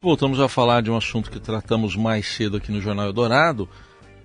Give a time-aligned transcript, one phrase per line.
[0.00, 3.68] Voltamos a falar de um assunto que tratamos mais cedo aqui no Jornal Eldorado.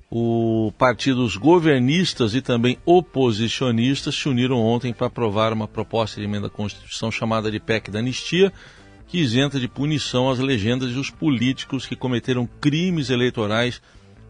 [0.07, 6.45] O partidos governistas e também oposicionistas se uniram ontem para aprovar uma proposta de emenda
[6.45, 8.53] à Constituição chamada de PEC da Anistia,
[9.07, 13.81] que isenta de punição as legendas e os políticos que cometeram crimes eleitorais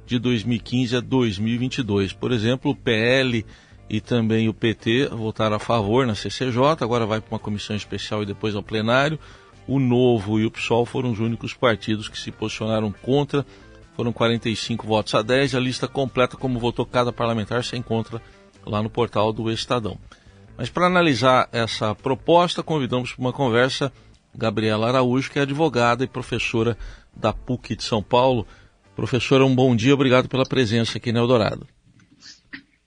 [0.06, 2.14] de 2015 a 2022.
[2.14, 3.46] Por exemplo, o PL
[3.90, 8.24] e também o PT votaram a favor na CCJ, agora vai para uma comissão especial
[8.24, 9.20] e depois ao plenário.
[9.68, 13.46] O Novo e o PSOL foram os únicos partidos que se posicionaram contra.
[13.96, 15.56] Foram 45 votos a 10.
[15.56, 18.22] A lista completa como votou cada parlamentar se encontra
[18.66, 19.98] lá no portal do Estadão.
[20.58, 23.92] Mas para analisar essa proposta, convidamos para uma conversa
[24.36, 26.78] Gabriela Araújo, que é advogada e professora
[27.16, 28.48] da PUC de São Paulo.
[28.96, 31.68] Professora, um bom dia, obrigado pela presença aqui no Eldorado.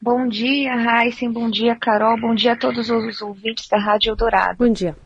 [0.01, 4.59] Bom dia, Heisen, bom dia, Carol, bom dia a todos os ouvintes da Rádio Eldorado.
[4.59, 4.97] Bom dia.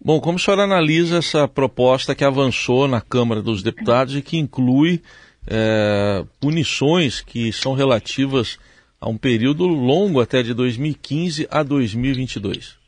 [0.00, 4.36] Bom, como a senhora analisa essa proposta que avançou na Câmara dos Deputados e que
[4.36, 5.02] inclui
[5.46, 8.58] é, punições que são relativas
[9.00, 12.80] a um período longo até de 2015 a 2022?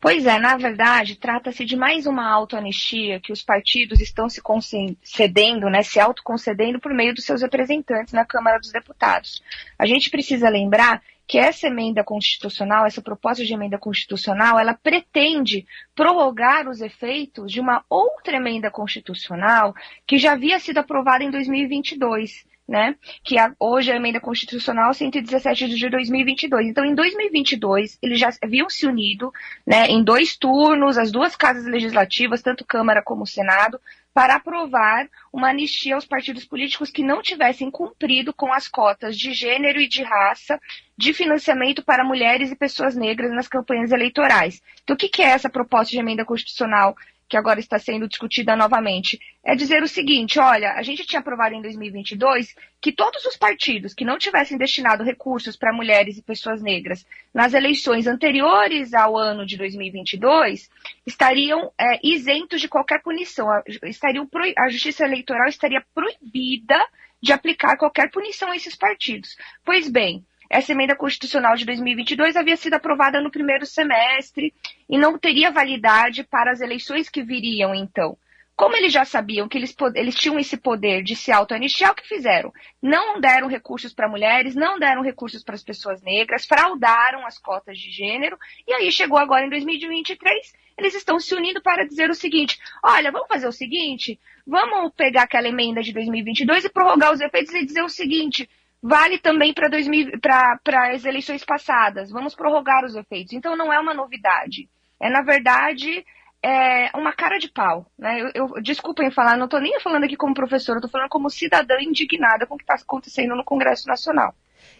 [0.00, 5.70] Pois é, na verdade, trata-se de mais uma autoanistia que os partidos estão se concedendo,
[5.70, 9.42] né, se autoconcedendo por meio dos seus representantes na Câmara dos Deputados.
[9.78, 15.66] A gente precisa lembrar que essa emenda constitucional, essa proposta de emenda constitucional, ela pretende
[15.94, 19.74] prorrogar os efeitos de uma outra emenda constitucional
[20.06, 22.96] que já havia sido aprovada em 2022 né?
[23.22, 26.68] Que a, hoje é a emenda constitucional 117 de 2022.
[26.68, 29.32] Então, em 2022, eles já haviam se unido,
[29.66, 33.78] né, em dois turnos, as duas casas legislativas, tanto Câmara como Senado,
[34.14, 39.32] para aprovar uma anistia aos partidos políticos que não tivessem cumprido com as cotas de
[39.32, 40.58] gênero e de raça
[40.96, 44.62] de financiamento para mulheres e pessoas negras nas campanhas eleitorais.
[44.84, 46.96] Então, o que é essa proposta de emenda constitucional
[47.34, 51.52] que agora está sendo discutida novamente, é dizer o seguinte: olha, a gente tinha aprovado
[51.52, 56.62] em 2022 que todos os partidos que não tivessem destinado recursos para mulheres e pessoas
[56.62, 60.70] negras nas eleições anteriores ao ano de 2022
[61.04, 63.48] estariam é, isentos de qualquer punição,
[63.82, 66.80] estariam a Justiça Eleitoral estaria proibida
[67.20, 69.36] de aplicar qualquer punição a esses partidos.
[69.64, 74.54] Pois bem, essa emenda constitucional de 2022 havia sido aprovada no primeiro semestre
[74.88, 78.16] e não teria validade para as eleições que viriam então.
[78.54, 82.06] Como eles já sabiam que eles, eles tinham esse poder de se auto-anistiar, o que
[82.06, 82.52] fizeram?
[82.80, 87.76] Não deram recursos para mulheres, não deram recursos para as pessoas negras, fraudaram as cotas
[87.76, 92.14] de gênero, e aí chegou agora em 2023, eles estão se unindo para dizer o
[92.14, 97.20] seguinte: olha, vamos fazer o seguinte, vamos pegar aquela emenda de 2022 e prorrogar os
[97.20, 98.48] efeitos e dizer o seguinte:
[98.86, 102.10] Vale também para as eleições passadas.
[102.10, 103.32] Vamos prorrogar os efeitos.
[103.32, 104.68] Então, não é uma novidade.
[105.00, 106.04] É, na verdade,
[106.42, 107.86] é uma cara de pau.
[107.98, 108.20] Né?
[108.20, 111.76] Eu, eu, desculpem falar, não estou nem falando aqui como professora, estou falando como cidadã
[111.80, 114.34] indignada com o que está acontecendo no Congresso Nacional.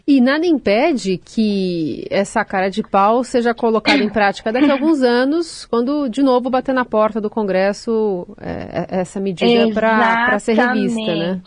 [0.07, 5.01] E nada impede que essa cara de pau seja colocada em prática daqui a alguns
[5.01, 10.53] anos, quando de novo bater na porta do Congresso é, é essa medida para ser
[10.53, 11.41] revista, né?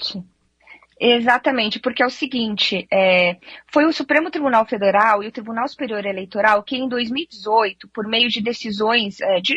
[0.99, 3.37] Exatamente, porque é o seguinte, é,
[3.71, 8.29] foi o Supremo Tribunal Federal e o Tribunal Superior Eleitoral que em 2018, por meio
[8.29, 9.55] de decisões, é, de,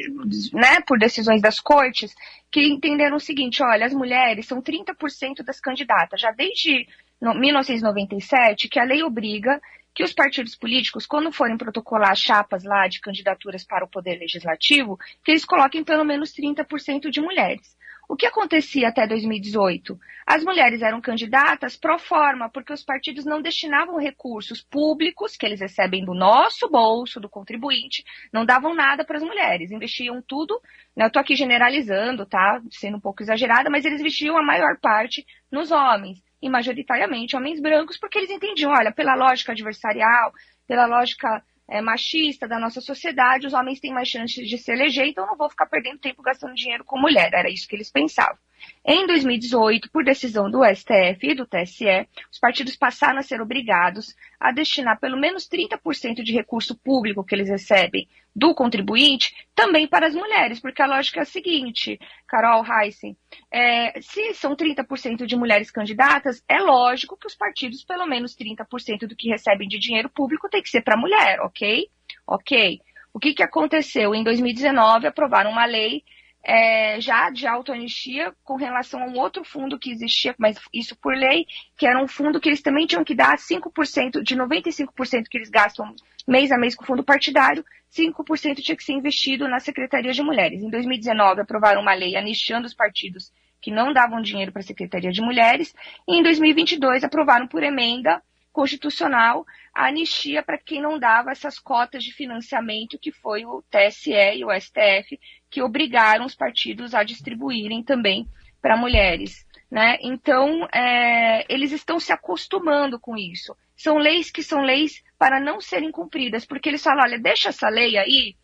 [0.52, 2.14] né, por decisões das cortes,
[2.50, 6.86] que entenderam o seguinte, olha, as mulheres são 30% das candidatas, já desde
[7.22, 9.58] 1997, que a lei obriga
[9.94, 14.98] que os partidos políticos, quando forem protocolar chapas lá de candidaturas para o Poder Legislativo,
[15.24, 17.79] que eles coloquem pelo menos 30% de mulheres.
[18.10, 19.96] O que acontecia até 2018?
[20.26, 25.60] As mulheres eram candidatas pro forma, porque os partidos não destinavam recursos públicos, que eles
[25.60, 30.60] recebem do nosso bolso, do contribuinte, não davam nada para as mulheres, investiam tudo,
[30.96, 32.60] né, eu estou aqui generalizando, tá?
[32.72, 37.60] Sendo um pouco exagerada, mas eles investiam a maior parte nos homens, e majoritariamente homens
[37.60, 40.32] brancos, porque eles entendiam, olha, pela lógica adversarial,
[40.66, 45.06] pela lógica é, machista da nossa sociedade, os homens têm mais chances de se eleger,
[45.06, 47.30] então não vou ficar perdendo tempo gastando dinheiro com mulher.
[47.32, 48.36] Era isso que eles pensavam.
[48.84, 54.14] Em 2018, por decisão do STF e do TSE, os partidos passaram a ser obrigados
[54.38, 60.06] a destinar pelo menos 30% de recurso público que eles recebem do contribuinte também para
[60.06, 63.16] as mulheres, porque a lógica é a seguinte, Carol Heissen,
[63.50, 69.06] é, se são 30% de mulheres candidatas, é lógico que os partidos, pelo menos 30%
[69.06, 71.88] do que recebem de dinheiro público tem que ser para mulher, ok?
[72.26, 72.80] Ok.
[73.12, 74.14] O que, que aconteceu?
[74.14, 76.04] Em 2019, aprovaram uma lei
[76.42, 81.14] é, já de autoanistia com relação a um outro fundo que existia, mas isso por
[81.14, 85.36] lei, que era um fundo que eles também tinham que dar 5%, de 95% que
[85.36, 85.94] eles gastam
[86.26, 90.62] mês a mês com fundo partidário, 5% tinha que ser investido na Secretaria de Mulheres.
[90.62, 95.10] Em 2019, aprovaram uma lei anistiando os partidos que não davam dinheiro para a Secretaria
[95.10, 95.74] de Mulheres,
[96.08, 98.22] e em 2022 aprovaram por emenda
[98.52, 104.12] constitucional a anistia para quem não dava essas cotas de financiamento, que foi o TSE
[104.12, 108.26] e o STF, que obrigaram os partidos a distribuírem também
[108.60, 109.46] para mulheres.
[109.70, 109.98] Né?
[110.02, 113.56] Então, é, eles estão se acostumando com isso.
[113.76, 117.68] São leis que são leis para não serem cumpridas, porque eles falam: olha, deixa essa
[117.68, 118.34] lei aí,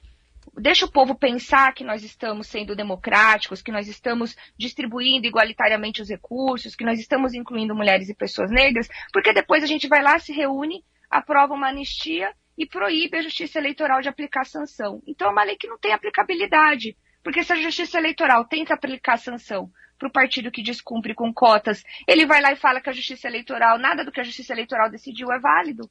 [0.58, 6.10] deixa o povo pensar que nós estamos sendo democráticos, que nós estamos distribuindo igualitariamente os
[6.10, 10.18] recursos, que nós estamos incluindo mulheres e pessoas negras, porque depois a gente vai lá,
[10.18, 15.02] se reúne, aprova uma anistia e proíbe a justiça eleitoral de aplicar sanção.
[15.06, 16.94] Então é uma lei que não tem aplicabilidade,
[17.24, 21.82] porque se a justiça eleitoral tenta aplicar sanção para o partido que descumpre com cotas,
[22.06, 24.90] ele vai lá e fala que a justiça eleitoral, nada do que a justiça eleitoral
[24.90, 25.88] decidiu é válido.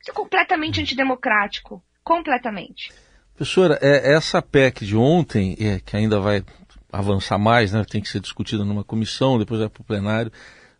[0.00, 1.82] Isso é completamente antidemocrático.
[2.02, 2.92] Completamente.
[3.34, 6.44] Professora, é, essa PEC de ontem, é, que ainda vai
[6.92, 10.32] avançar mais, né, tem que ser discutida numa comissão, depois vai para o plenário,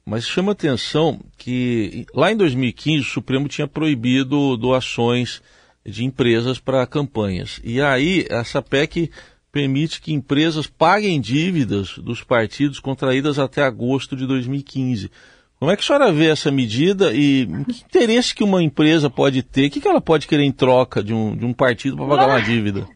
[0.05, 5.40] mas chama atenção que lá em 2015 o Supremo tinha proibido doações
[5.87, 7.61] de empresas para campanhas.
[7.62, 9.11] E aí essa PEC
[9.52, 15.11] permite que empresas paguem dívidas dos partidos contraídas até agosto de 2015.
[15.60, 19.42] Como é que a senhora vê essa medida e que interesse que uma empresa pode
[19.42, 19.66] ter?
[19.66, 22.28] O que, que ela pode querer em troca de um, de um partido para pagar
[22.28, 22.88] uma dívida?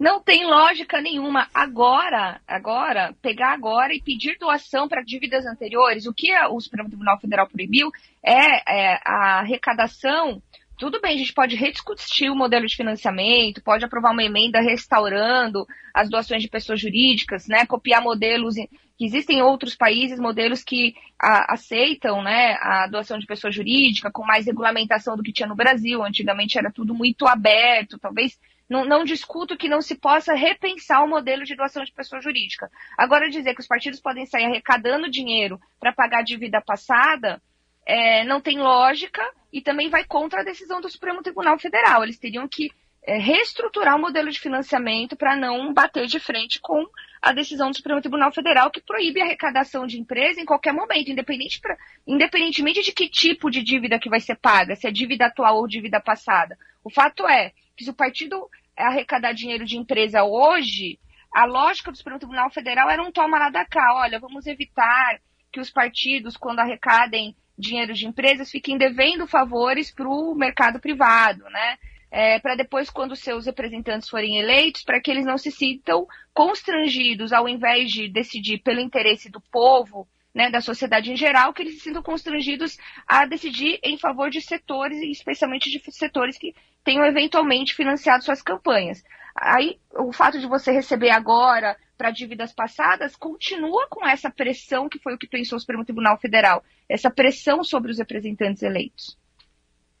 [0.00, 1.48] Não tem lógica nenhuma.
[1.52, 7.20] Agora, agora, pegar agora e pedir doação para dívidas anteriores, o que o Supremo Tribunal
[7.20, 7.90] Federal proibiu
[8.24, 10.40] é, é a arrecadação
[10.78, 15.66] tudo bem, a gente pode rediscutir o modelo de financiamento, pode aprovar uma emenda restaurando
[15.92, 17.66] as doações de pessoas jurídicas, né?
[17.66, 18.54] Copiar modelos
[18.96, 24.10] que existem em outros países, modelos que a, aceitam né, a doação de pessoa jurídica
[24.10, 26.02] com mais regulamentação do que tinha no Brasil.
[26.02, 28.38] Antigamente era tudo muito aberto, talvez
[28.68, 32.70] não, não, discuto que não se possa repensar o modelo de doação de pessoa jurídica.
[32.98, 37.40] Agora, dizer que os partidos podem sair arrecadando dinheiro para pagar a dívida passada
[37.88, 42.04] é, não tem lógica e também vai contra a decisão do Supremo Tribunal Federal.
[42.04, 42.70] Eles teriam que
[43.02, 46.86] é, reestruturar o modelo de financiamento para não bater de frente com
[47.22, 51.10] a decisão do Supremo Tribunal Federal que proíbe a arrecadação de empresa em qualquer momento,
[51.10, 51.74] independente pra,
[52.06, 55.66] independentemente de que tipo de dívida que vai ser paga, se é dívida atual ou
[55.66, 56.58] dívida passada.
[56.84, 60.98] O fato é que se o partido arrecadar dinheiro de empresa hoje,
[61.34, 63.94] a lógica do Supremo Tribunal Federal era um toma lá da cá.
[63.94, 65.18] Olha, vamos evitar
[65.50, 71.44] que os partidos, quando arrecadem dinheiro de empresas fiquem devendo favores para o mercado privado,
[71.50, 71.76] né?
[72.10, 77.32] É, para depois, quando seus representantes forem eleitos, para que eles não se sintam constrangidos,
[77.32, 81.74] ao invés de decidir pelo interesse do povo, né, da sociedade em geral, que eles
[81.74, 86.54] se sintam constrangidos a decidir em favor de setores, especialmente de setores que
[86.84, 89.02] tenham eventualmente financiado suas campanhas.
[89.36, 95.00] Aí, o fato de você receber agora para dívidas passadas continua com essa pressão que
[95.00, 99.18] foi o que pensou o Supremo Tribunal Federal, essa pressão sobre os representantes eleitos.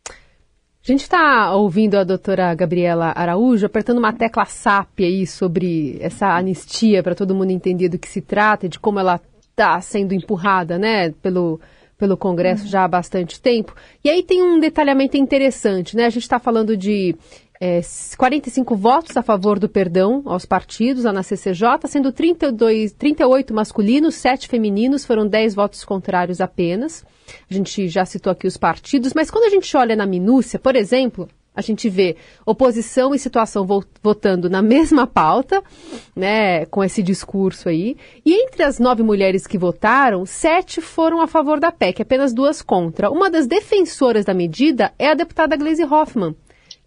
[0.08, 6.34] A gente está ouvindo a doutora Gabriela Araújo apertando uma tecla SAP aí sobre essa
[6.34, 10.14] anistia para todo mundo entender do que se trata e de como ela está sendo
[10.14, 11.60] empurrada né, pelo,
[11.98, 12.70] pelo Congresso uhum.
[12.70, 13.74] já há bastante tempo.
[14.04, 16.06] E aí tem um detalhamento interessante, né?
[16.06, 17.14] A gente está falando de
[17.60, 17.80] é,
[18.16, 24.14] 45 votos a favor do perdão aos partidos lá na CCJ, sendo 32, 38 masculinos,
[24.14, 27.04] 7 femininos, foram 10 votos contrários apenas.
[27.50, 30.76] A gente já citou aqui os partidos, mas quando a gente olha na minúcia, por
[30.76, 31.28] exemplo,
[31.58, 32.16] a gente vê
[32.46, 33.66] oposição e situação
[34.00, 35.60] votando na mesma pauta,
[36.14, 37.96] né, com esse discurso aí.
[38.24, 42.62] E entre as nove mulheres que votaram, sete foram a favor da PEC, apenas duas
[42.62, 43.10] contra.
[43.10, 46.36] Uma das defensoras da medida é a deputada Gleisi Hoffmann,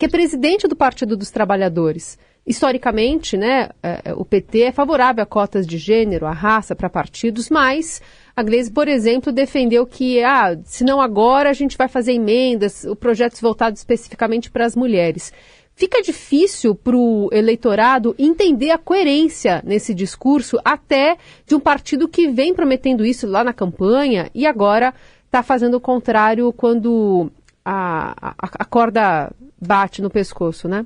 [0.01, 2.17] que é presidente do Partido dos Trabalhadores.
[2.43, 6.89] Historicamente, né, é, é, o PT é favorável a cotas de gênero, a raça para
[6.89, 8.01] partidos, mas
[8.35, 12.83] a Gleisi, por exemplo, defendeu que, ah, se não agora, a gente vai fazer emendas,
[12.99, 15.31] projetos voltados especificamente para as mulheres.
[15.75, 21.15] Fica difícil para o eleitorado entender a coerência nesse discurso, até
[21.45, 24.95] de um partido que vem prometendo isso lá na campanha e agora
[25.27, 27.31] está fazendo o contrário quando
[27.63, 29.31] a, a, a corda
[29.61, 30.85] bate no pescoço, né?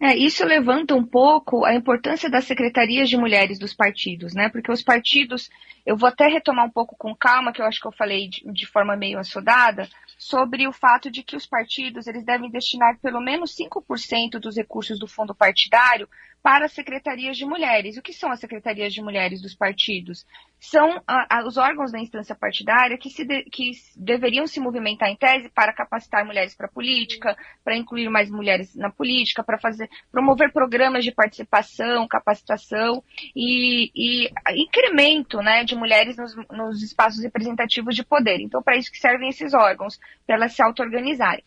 [0.00, 4.48] É, isso levanta um pouco a importância das secretarias de mulheres dos partidos, né?
[4.48, 5.48] Porque os partidos,
[5.86, 8.42] eu vou até retomar um pouco com calma, que eu acho que eu falei de,
[8.52, 13.20] de forma meio assodada, sobre o fato de que os partidos eles devem destinar pelo
[13.20, 16.08] menos 5% dos recursos do fundo partidário
[16.48, 17.98] para as secretarias de mulheres.
[17.98, 20.24] O que são as secretarias de mulheres dos partidos?
[20.58, 25.10] São a, a, os órgãos da instância partidária que, se de, que deveriam se movimentar
[25.10, 29.58] em tese para capacitar mulheres para a política, para incluir mais mulheres na política, para
[29.58, 33.04] fazer promover programas de participação, capacitação
[33.36, 38.40] e, e incremento né, de mulheres nos, nos espaços representativos de poder.
[38.40, 41.44] Então, para isso que servem esses órgãos, para elas se auto-organizarem.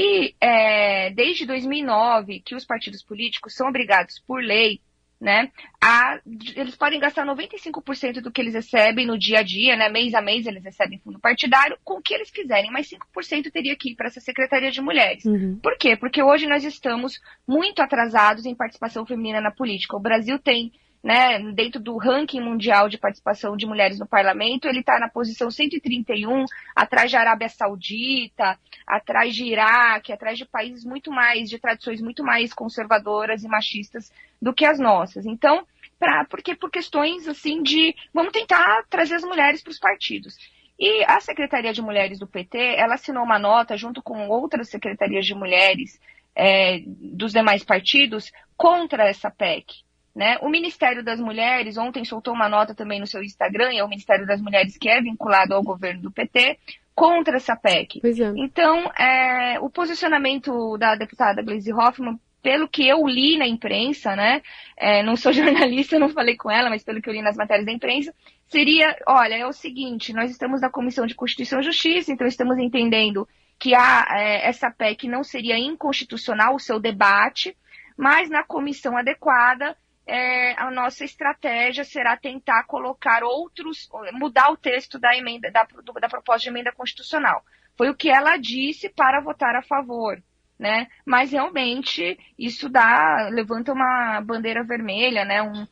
[0.00, 4.80] E é, desde 2009, que os partidos políticos são obrigados por lei,
[5.20, 5.50] né,
[5.82, 6.20] a,
[6.54, 10.22] eles podem gastar 95% do que eles recebem no dia a dia, né, mês a
[10.22, 13.96] mês eles recebem fundo partidário, com o que eles quiserem, mas 5% teria que ir
[13.96, 15.24] para essa Secretaria de Mulheres.
[15.24, 15.58] Uhum.
[15.60, 15.96] Por quê?
[15.96, 19.96] Porque hoje nós estamos muito atrasados em participação feminina na política.
[19.96, 20.70] O Brasil tem
[21.02, 25.50] né, dentro do ranking mundial de participação de mulheres no parlamento, ele está na posição
[25.50, 32.00] 131, atrás de Arábia Saudita, atrás de Iraque, atrás de países muito mais, de tradições
[32.00, 34.12] muito mais conservadoras e machistas
[34.42, 35.24] do que as nossas.
[35.24, 35.66] Então,
[35.98, 40.36] pra, porque por questões assim de vamos tentar trazer as mulheres para os partidos.
[40.78, 45.26] E a Secretaria de Mulheres do PT, ela assinou uma nota junto com outras secretarias
[45.26, 46.00] de mulheres
[46.36, 49.87] é, dos demais partidos contra essa PEC.
[50.18, 50.36] Né?
[50.42, 53.88] O Ministério das Mulheres ontem soltou uma nota também no seu Instagram, e é o
[53.88, 56.58] Ministério das Mulheres que é vinculado ao governo do PT,
[56.92, 58.00] contra essa PEC.
[58.04, 58.32] É.
[58.36, 64.42] Então, é, o posicionamento da deputada Gleisi Hoffmann, pelo que eu li na imprensa, né,
[64.76, 67.64] é, não sou jornalista, não falei com ela, mas pelo que eu li nas matérias
[67.64, 68.12] da imprensa,
[68.48, 72.58] seria, olha, é o seguinte, nós estamos na Comissão de Constituição e Justiça, então estamos
[72.58, 77.56] entendendo que a, é, essa PEC não seria inconstitucional o seu debate,
[77.96, 79.76] mas na comissão adequada
[80.08, 85.66] é, a nossa estratégia será tentar colocar outros, mudar o texto da emenda, da,
[86.00, 87.44] da proposta de emenda constitucional.
[87.76, 90.20] Foi o que ela disse para votar a favor.
[90.58, 90.88] Né?
[91.06, 95.40] Mas realmente isso dá, levanta uma bandeira vermelha, né?
[95.40, 95.68] Um,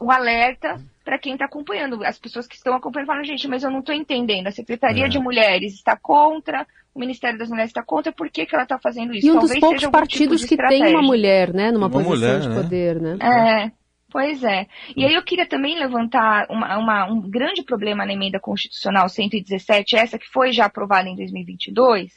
[0.00, 2.04] um alerta para quem está acompanhando.
[2.04, 4.46] As pessoas que estão acompanhando falam, gente, mas eu não estou entendendo.
[4.48, 5.08] A Secretaria é.
[5.08, 8.78] de Mulheres está contra, o Ministério das Mulheres está contra, por que, que ela está
[8.78, 9.26] fazendo isso?
[9.26, 11.90] E um Talvez dos poucos tipo partidos tipo que tem uma mulher, né, numa uma
[11.90, 12.54] posição mulher, de né?
[12.54, 13.18] poder, né?
[13.20, 13.72] É,
[14.10, 14.66] pois é.
[14.96, 19.96] E aí eu queria também levantar uma, uma, um grande problema na emenda constitucional 117,
[19.96, 22.12] essa que foi já aprovada em 2022,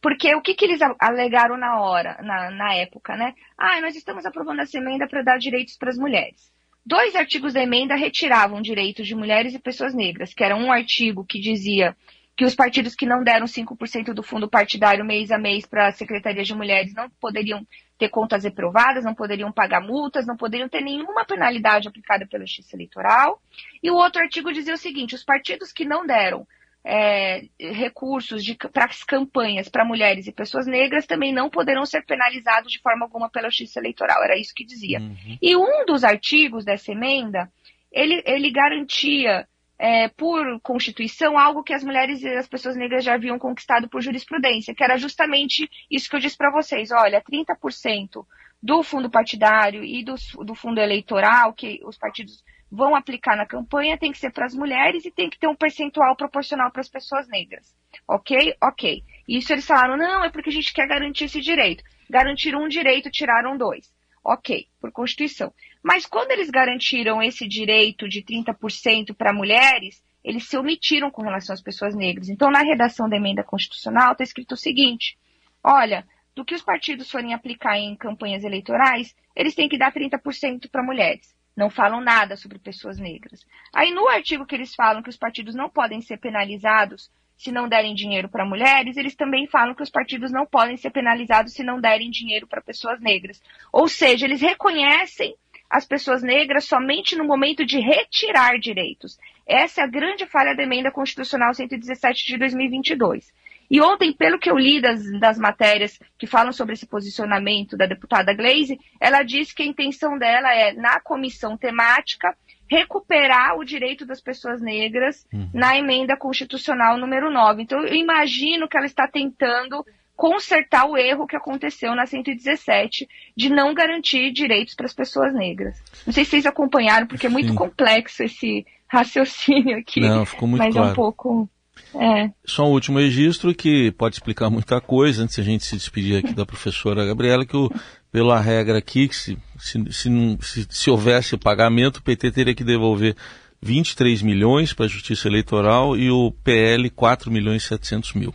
[0.00, 3.34] porque o que, que eles alegaram na hora, na, na época, né?
[3.58, 6.50] Ah, nós estamos aprovando essa emenda para dar direitos para as mulheres.
[6.84, 11.24] Dois artigos da emenda retiravam direitos de mulheres e pessoas negras, que era um artigo
[11.24, 11.96] que dizia
[12.36, 15.92] que os partidos que não deram 5% do fundo partidário mês a mês para a
[15.92, 17.66] Secretaria de Mulheres não poderiam
[17.98, 22.74] ter contas reprovadas, não poderiam pagar multas, não poderiam ter nenhuma penalidade aplicada pela Justiça
[22.74, 23.42] Eleitoral.
[23.82, 26.46] E o outro artigo dizia o seguinte: os partidos que não deram
[26.84, 32.72] é, recursos para as campanhas para mulheres e pessoas negras também não poderão ser penalizados
[32.72, 34.22] de forma alguma pela Justiça Eleitoral.
[34.22, 34.98] Era isso que dizia.
[35.00, 35.38] Uhum.
[35.40, 37.50] E um dos artigos dessa emenda,
[37.92, 39.46] ele, ele garantia
[39.78, 44.02] é, por Constituição, algo que as mulheres e as pessoas negras já haviam conquistado por
[44.02, 46.90] jurisprudência, que era justamente isso que eu disse para vocês.
[46.90, 48.24] Olha, 30%
[48.62, 53.98] do fundo partidário e do, do fundo eleitoral que os partidos vão aplicar na campanha
[53.98, 56.88] tem que ser para as mulheres e tem que ter um percentual proporcional para as
[56.88, 57.74] pessoas negras.
[58.06, 58.54] Ok?
[58.62, 59.02] Ok.
[59.26, 61.82] Isso eles falaram, não, é porque a gente quer garantir esse direito.
[62.08, 63.92] Garantiram um direito, tiraram dois.
[64.22, 65.52] Ok, por Constituição.
[65.82, 71.54] Mas quando eles garantiram esse direito de 30% para mulheres, eles se omitiram com relação
[71.54, 72.28] às pessoas negras.
[72.28, 75.18] Então, na redação da emenda constitucional, está escrito o seguinte:
[75.64, 80.70] olha, do que os partidos forem aplicar em campanhas eleitorais, eles têm que dar 30%
[80.70, 81.34] para mulheres.
[81.60, 83.46] Não falam nada sobre pessoas negras.
[83.70, 87.68] Aí, no artigo que eles falam que os partidos não podem ser penalizados se não
[87.68, 91.62] derem dinheiro para mulheres, eles também falam que os partidos não podem ser penalizados se
[91.62, 93.42] não derem dinheiro para pessoas negras.
[93.70, 95.34] Ou seja, eles reconhecem
[95.68, 99.18] as pessoas negras somente no momento de retirar direitos.
[99.46, 103.30] Essa é a grande falha da emenda constitucional 117 de 2022.
[103.70, 107.86] E ontem, pelo que eu li das, das matérias que falam sobre esse posicionamento da
[107.86, 112.34] deputada Glaze, ela disse que a intenção dela é, na comissão temática,
[112.68, 115.50] recuperar o direito das pessoas negras uhum.
[115.54, 117.62] na emenda constitucional número 9.
[117.62, 119.84] Então, eu imagino que ela está tentando
[120.16, 125.82] consertar o erro que aconteceu na 117 de não garantir direitos para as pessoas negras.
[126.06, 127.54] Não sei se vocês acompanharam, porque é muito Sim.
[127.54, 130.00] complexo esse raciocínio aqui.
[130.00, 130.88] Não, ficou muito mas claro.
[130.88, 131.48] é um pouco.
[131.94, 132.30] É.
[132.44, 136.34] Só um último registro que pode explicar muita coisa, antes a gente se despedir aqui
[136.34, 137.70] da professora Gabriela, que o
[138.12, 142.64] pela regra aqui, que se, se, se, se, se houvesse pagamento, o PT teria que
[142.64, 143.14] devolver
[143.62, 148.34] 23 milhões para a Justiça Eleitoral e o PL 4 milhões e 700 mil.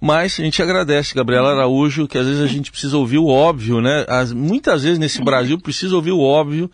[0.00, 3.80] Mas a gente agradece, Gabriela Araújo, que às vezes a gente precisa ouvir o óbvio,
[3.80, 4.04] né?
[4.08, 6.70] As, muitas vezes nesse Brasil precisa ouvir o óbvio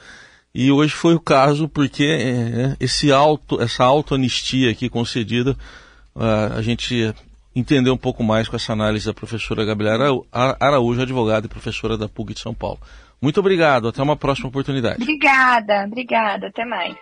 [0.54, 5.56] e hoje foi o caso porque é, esse auto, essa auto-anistia aqui concedida,
[6.14, 7.14] uh, a gente
[7.54, 12.08] entendeu um pouco mais com essa análise da professora Gabriela Araújo, advogada e professora da
[12.08, 12.80] PUC de São Paulo.
[13.20, 15.00] Muito obrigado, até uma próxima oportunidade.
[15.00, 16.96] Obrigada, obrigada, até mais.